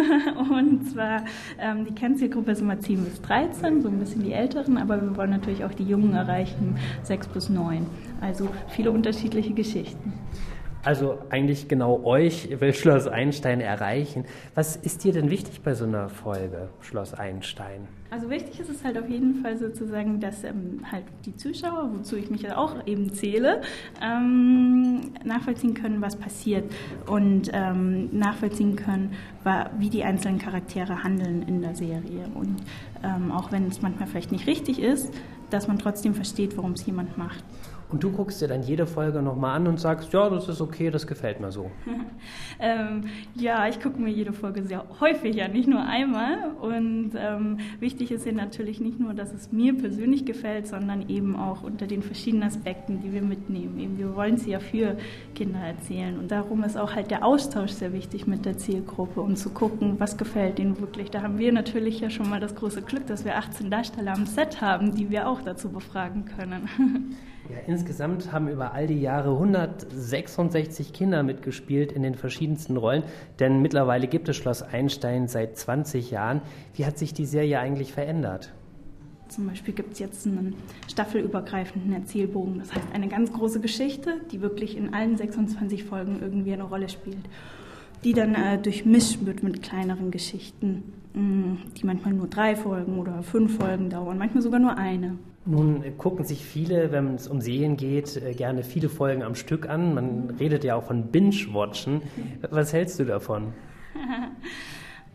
[0.52, 1.24] und zwar,
[1.58, 5.16] ähm, die Kennzielgruppe ist immer 10 bis 13, so ein bisschen die Älteren, aber wir
[5.16, 7.84] wollen natürlich auch die Jungen erreichen, 6 bis 9.
[8.20, 10.12] Also viele unterschiedliche Geschichten.
[10.84, 14.24] Also eigentlich genau euch will Schloss Einstein erreichen.
[14.54, 17.88] Was ist dir denn wichtig bei so einer Folge, Schloss Einstein?
[18.10, 22.16] Also wichtig ist es halt auf jeden Fall sozusagen, dass ähm, halt die Zuschauer, wozu
[22.16, 23.60] ich mich ja auch eben zähle,
[24.00, 26.72] ähm, nachvollziehen können, was passiert
[27.06, 29.12] und ähm, nachvollziehen können,
[29.78, 32.30] wie die einzelnen Charaktere handeln in der Serie.
[32.34, 32.62] Und
[33.02, 35.12] ähm, auch wenn es manchmal vielleicht nicht richtig ist,
[35.50, 37.44] dass man trotzdem versteht, warum es jemand macht.
[37.90, 40.90] Und du guckst dir dann jede Folge nochmal an und sagst, ja, das ist okay,
[40.90, 41.70] das gefällt mir so.
[42.60, 46.50] ähm, ja, ich gucke mir jede Folge sehr häufig ja, nicht nur einmal.
[46.60, 51.34] Und ähm, wichtig ist ja natürlich nicht nur, dass es mir persönlich gefällt, sondern eben
[51.36, 53.78] auch unter den verschiedenen Aspekten, die wir mitnehmen.
[53.78, 54.98] Eben, wir wollen sie ja für
[55.34, 56.18] Kinder erzählen.
[56.18, 59.94] Und darum ist auch halt der Austausch sehr wichtig mit der Zielgruppe und zu gucken,
[59.98, 61.10] was gefällt ihnen wirklich.
[61.10, 64.26] Da haben wir natürlich ja schon mal das große Glück, dass wir 18 Darsteller am
[64.26, 67.16] Set haben, die wir auch dazu befragen können.
[67.48, 73.04] Ja, insgesamt haben über all die Jahre 166 Kinder mitgespielt in den verschiedensten Rollen,
[73.38, 76.42] denn mittlerweile gibt es Schloss Einstein seit 20 Jahren.
[76.74, 78.52] Wie hat sich die Serie eigentlich verändert?
[79.28, 80.54] Zum Beispiel gibt es jetzt einen
[80.90, 82.58] staffelübergreifenden Erzählbogen.
[82.58, 86.88] Das heißt, eine ganz große Geschichte, die wirklich in allen 26 Folgen irgendwie eine Rolle
[86.88, 87.28] spielt.
[88.04, 93.58] Die dann äh, durchmischt wird mit kleineren Geschichten, die manchmal nur drei Folgen oder fünf
[93.58, 95.18] Folgen dauern, manchmal sogar nur eine.
[95.46, 99.68] Nun gucken sich viele, wenn es um Serien geht, äh, gerne viele Folgen am Stück
[99.68, 99.94] an.
[99.94, 102.02] Man redet ja auch von Binge-Watchen.
[102.50, 103.54] Was hältst du davon?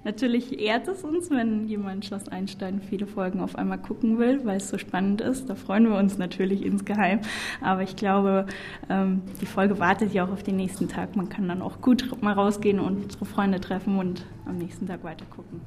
[0.06, 4.58] Natürlich ehrt es uns, wenn jemand Schloss Einstein viele Folgen auf einmal gucken will, weil
[4.58, 5.50] es so spannend ist.
[5.50, 7.22] Da freuen wir uns natürlich insgeheim.
[7.62, 8.48] Aber ich glaube,
[8.90, 11.16] ähm, die Folge wartet ja auch auf den nächsten Tag.
[11.16, 15.06] Man kann dann auch gut mal rausgehen und unsere Freunde treffen und am nächsten Tag
[15.06, 15.62] weiter gucken.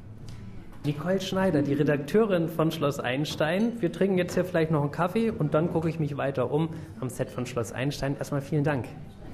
[0.87, 3.73] Nicole Schneider, die Redakteurin von Schloss Einstein.
[3.81, 6.69] Wir trinken jetzt hier vielleicht noch einen Kaffee und dann gucke ich mich weiter um
[7.01, 8.17] am Set von Schloss Einstein.
[8.17, 8.87] Erstmal vielen Dank.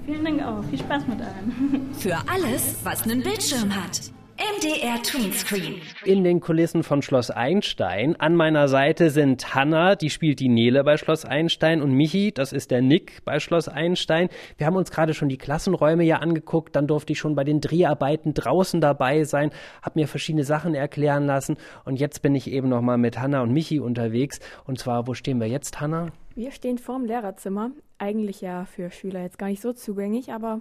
[0.05, 0.63] Vielen Dank auch.
[0.65, 1.89] Viel Spaß mit allen.
[1.93, 4.11] Für alles, was einen Bildschirm hat.
[4.43, 5.75] MDR Tweenscreen.
[6.03, 8.17] In den Kulissen von Schloss Einstein.
[8.17, 12.51] An meiner Seite sind Hanna, die spielt die Nele bei Schloss Einstein und Michi, das
[12.51, 14.27] ist der Nick bei Schloss Einstein.
[14.57, 17.61] Wir haben uns gerade schon die Klassenräume ja angeguckt, dann durfte ich schon bei den
[17.61, 19.51] Dreharbeiten draußen dabei sein,
[19.81, 23.53] habe mir verschiedene Sachen erklären lassen und jetzt bin ich eben nochmal mit Hanna und
[23.53, 24.41] Michi unterwegs.
[24.65, 26.11] Und zwar, wo stehen wir jetzt, Hanna?
[26.35, 27.71] Wir stehen vorm Lehrerzimmer.
[27.97, 30.59] Eigentlich ja für Schüler jetzt gar nicht so zugänglich, aber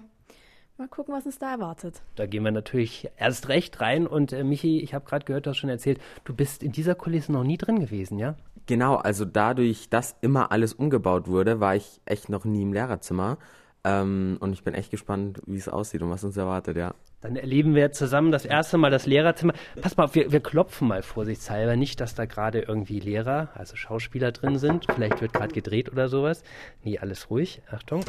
[0.83, 2.03] Mal gucken, was uns da erwartet.
[2.17, 4.09] Da gehen wir natürlich erst recht rein.
[4.09, 6.97] Und äh, Michi, ich habe gerade gehört, du hast schon erzählt, du bist in dieser
[6.97, 8.35] Kulisse noch nie drin gewesen, ja?
[8.67, 13.39] Genau, also dadurch, dass immer alles umgebaut wurde, war ich echt noch nie im Lehrerzimmer.
[13.85, 16.95] Ähm, und ich bin echt gespannt, wie es aussieht und was uns erwartet, ja.
[17.21, 19.53] Dann erleben wir zusammen das erste Mal das Lehrerzimmer.
[19.81, 21.77] Pass mal auf, wir, wir klopfen mal vorsichtshalber.
[21.77, 24.87] Nicht, dass da gerade irgendwie Lehrer, also Schauspieler drin sind.
[24.93, 26.43] Vielleicht wird gerade gedreht oder sowas.
[26.83, 27.63] Nee, alles ruhig.
[27.71, 28.05] Achtung.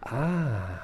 [0.00, 0.80] Ah,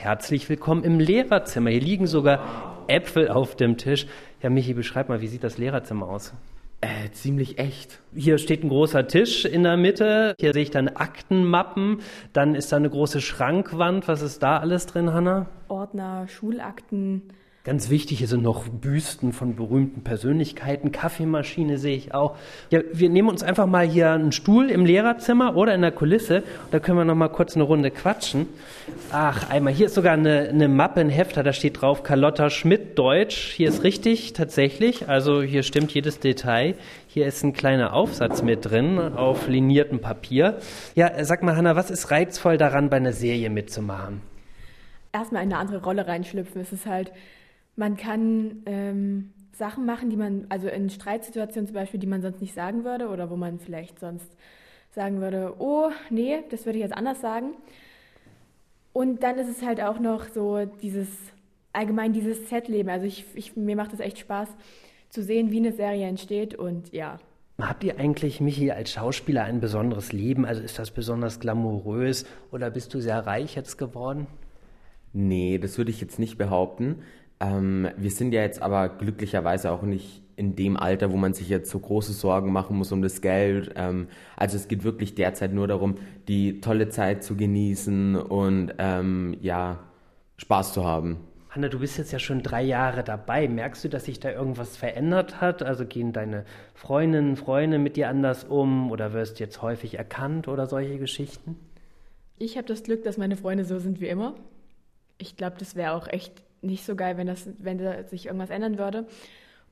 [0.00, 1.70] Herzlich willkommen im Lehrerzimmer.
[1.70, 4.06] Hier liegen sogar Äpfel auf dem Tisch.
[4.40, 6.34] Ja, Michi, beschreib mal, wie sieht das Lehrerzimmer aus?
[6.80, 7.98] Äh, ziemlich echt.
[8.14, 10.36] Hier steht ein großer Tisch in der Mitte.
[10.38, 11.98] Hier sehe ich dann Aktenmappen.
[12.32, 14.06] Dann ist da eine große Schrankwand.
[14.06, 15.46] Was ist da alles drin, Hanna?
[15.66, 17.24] Ordner, Schulakten,
[17.64, 22.36] Ganz wichtig, hier sind noch Büsten von berühmten Persönlichkeiten, Kaffeemaschine sehe ich auch.
[22.70, 26.44] Ja, wir nehmen uns einfach mal hier einen Stuhl im Lehrerzimmer oder in der Kulisse.
[26.70, 28.46] Da können wir noch mal kurz eine Runde quatschen.
[29.10, 32.96] Ach, einmal, hier ist sogar eine, eine Mappe, ein Hefter, da steht drauf Carlotta Schmidt
[32.96, 33.52] Deutsch.
[33.54, 35.08] Hier ist richtig, tatsächlich.
[35.08, 36.76] Also hier stimmt jedes Detail.
[37.08, 40.58] Hier ist ein kleiner Aufsatz mit drin auf liniertem Papier.
[40.94, 44.22] Ja, sag mal, Hanna, was ist reizvoll daran, bei einer Serie mitzumachen?
[45.12, 46.60] erstmal in eine andere Rolle reinschlüpfen.
[46.60, 47.12] Es ist halt,
[47.78, 52.40] man kann ähm, Sachen machen, die man, also in Streitsituationen zum Beispiel, die man sonst
[52.40, 54.28] nicht sagen würde oder wo man vielleicht sonst
[54.90, 57.54] sagen würde, oh, nee, das würde ich jetzt anders sagen.
[58.92, 61.08] Und dann ist es halt auch noch so dieses,
[61.72, 62.88] allgemein dieses Set-Leben.
[62.88, 64.48] Also ich, ich, mir macht es echt Spaß
[65.08, 67.18] zu sehen, wie eine Serie entsteht und ja.
[67.60, 70.44] Habt ihr eigentlich, Michi, als Schauspieler ein besonderes Leben?
[70.44, 74.26] Also ist das besonders glamourös oder bist du sehr reich jetzt geworden?
[75.12, 77.02] Nee, das würde ich jetzt nicht behaupten.
[77.40, 81.48] Ähm, wir sind ja jetzt aber glücklicherweise auch nicht in dem Alter, wo man sich
[81.48, 83.72] jetzt so große Sorgen machen muss um das Geld.
[83.74, 85.96] Ähm, also es geht wirklich derzeit nur darum,
[86.28, 89.80] die tolle Zeit zu genießen und ähm, ja,
[90.36, 91.18] Spaß zu haben.
[91.50, 93.48] Hanna, du bist jetzt ja schon drei Jahre dabei.
[93.48, 95.62] Merkst du, dass sich da irgendwas verändert hat?
[95.62, 100.46] Also gehen deine Freundinnen, Freunde mit dir anders um oder wirst du jetzt häufig erkannt
[100.46, 101.56] oder solche Geschichten?
[102.38, 104.34] Ich habe das Glück, dass meine Freunde so sind wie immer.
[105.16, 108.50] Ich glaube, das wäre auch echt nicht so geil, wenn, das, wenn da sich irgendwas
[108.50, 109.06] ändern würde.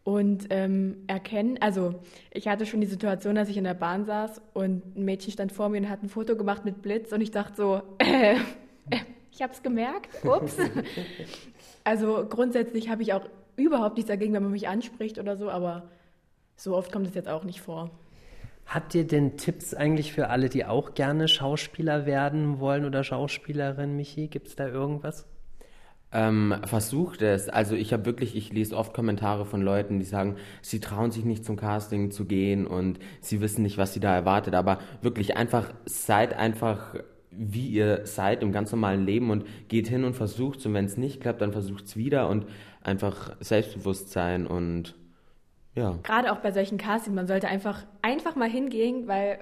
[0.04, 1.96] Und ähm, erkennen, also
[2.30, 5.50] ich hatte schon die Situation, dass ich in der Bahn saß und ein Mädchen stand
[5.50, 8.36] vor mir und hat ein Foto gemacht mit Blitz und ich dachte so, äh,
[8.90, 9.00] äh,
[9.32, 10.56] ich habe es gemerkt, ups.
[11.84, 15.88] also grundsätzlich habe ich auch überhaupt nichts dagegen, wenn man mich anspricht oder so, aber
[16.54, 17.90] so oft kommt es jetzt auch nicht vor.
[18.66, 23.96] Habt ihr denn Tipps eigentlich für alle, die auch gerne Schauspieler werden wollen oder Schauspielerin,
[23.96, 24.28] Michi?
[24.28, 25.26] Gibt es da irgendwas?
[26.18, 27.50] Ähm, versucht es.
[27.50, 31.26] Also ich habe wirklich, ich lese oft Kommentare von Leuten, die sagen, sie trauen sich
[31.26, 34.54] nicht zum Casting zu gehen und sie wissen nicht, was sie da erwartet.
[34.54, 36.94] Aber wirklich einfach, seid einfach
[37.30, 40.96] wie ihr seid im ganz normalen Leben und geht hin und versucht und wenn es
[40.96, 42.46] nicht klappt, dann versucht es wieder und
[42.82, 44.94] einfach selbstbewusst sein und
[45.74, 45.98] ja.
[46.02, 49.40] Gerade auch bei solchen Castings, man sollte einfach, einfach mal hingehen, weil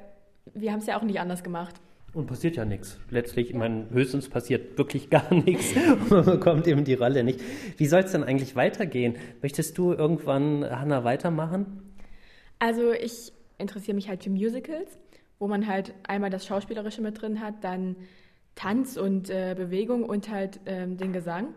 [0.53, 1.77] wir haben es ja auch nicht anders gemacht.
[2.15, 2.97] Und passiert ja nichts.
[3.11, 5.75] Letztlich, ich meine, höchstens passiert wirklich gar nichts.
[6.11, 7.41] Man bekommt eben die Rolle nicht.
[7.77, 9.17] Wie soll es denn eigentlich weitergehen?
[9.43, 11.83] Möchtest du irgendwann, Hanna, weitermachen?
[12.61, 14.97] Also ich interessiere mich halt für Musicals,
[15.41, 17.97] wo man halt einmal das Schauspielerische mit drin hat, dann
[18.55, 21.49] Tanz und äh, Bewegung und halt ähm, den Gesang.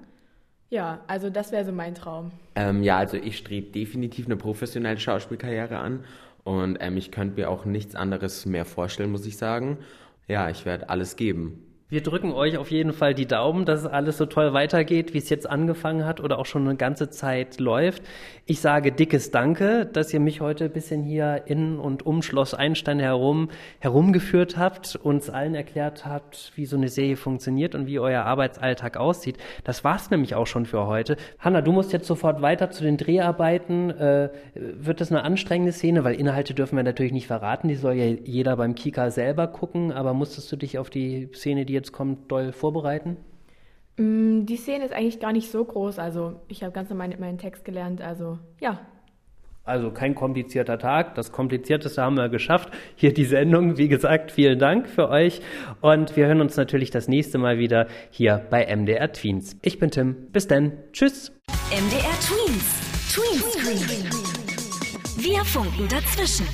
[0.70, 2.32] Ja, also das wäre so mein Traum.
[2.56, 6.04] Ähm, ja, also ich strebe definitiv eine professionelle Schauspielkarriere an
[6.44, 9.78] und ähm, ich könnte mir auch nichts anderes mehr vorstellen, muss ich sagen
[10.28, 11.64] ja, ich werde alles geben.
[11.90, 15.30] Wir drücken euch auf jeden Fall die Daumen, dass alles so toll weitergeht, wie es
[15.30, 18.04] jetzt angefangen hat oder auch schon eine ganze Zeit läuft.
[18.46, 22.54] Ich sage dickes Danke, dass ihr mich heute ein bisschen hier in und um Schloss
[22.54, 23.48] Einstein herum
[23.80, 28.98] herumgeführt habt, uns allen erklärt habt, wie so eine Serie funktioniert und wie euer Arbeitsalltag
[28.98, 29.38] aussieht.
[29.64, 31.16] Das war's nämlich auch schon für heute.
[31.40, 33.92] Hanna, du musst jetzt sofort weiter zu den Dreharbeiten.
[33.92, 36.04] Äh, wird das eine anstrengende Szene?
[36.04, 37.70] Weil Inhalte dürfen wir natürlich nicht verraten.
[37.70, 39.94] Die soll ja jeder beim Kika selber gucken.
[39.94, 43.18] Aber musstest du dich auf die Szene, die jetzt kommt, doll vorbereiten?
[43.98, 46.00] Mm, die Szene ist eigentlich gar nicht so groß.
[46.00, 48.02] Also ich habe ganz normal meinen Text gelernt.
[48.02, 48.80] Also ja.
[49.64, 51.16] Also kein komplizierter Tag.
[51.16, 52.70] Das Komplizierteste haben wir geschafft.
[52.96, 53.78] Hier die Sendung.
[53.78, 55.42] Wie gesagt, vielen Dank für euch.
[55.82, 59.58] Und wir hören uns natürlich das nächste Mal wieder hier bei MDR Tweens.
[59.62, 60.16] Ich bin Tim.
[60.32, 60.72] Bis dann.
[60.94, 61.34] Tschüss.
[61.70, 62.88] MDR Tweens.
[63.14, 63.58] Tweens.
[65.18, 66.48] Wir funken dazwischen.